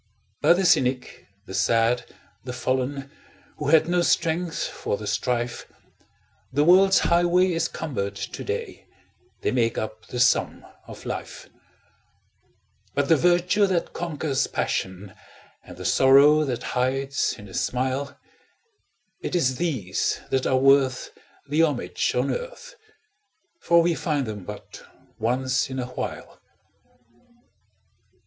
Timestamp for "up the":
9.77-10.19